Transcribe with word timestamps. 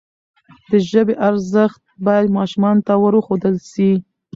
د 0.69 0.71
ژبي 0.89 1.15
ارزښت 1.27 1.79
باید 2.05 2.35
ماشومانو 2.37 2.85
ته 2.87 2.93
وروښودل 2.97 3.55
سي. 3.71 3.91